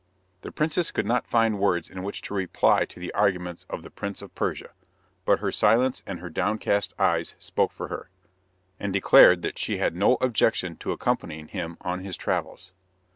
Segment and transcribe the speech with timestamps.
[0.41, 3.91] The princess could not find words in which to reply to the arguments of the
[3.91, 4.71] Prince of Persia,
[5.25, 8.09] but her silence and her downcast eyes spoke for her,
[8.79, 12.71] and declared that she had no objection to accompanying him on his travels.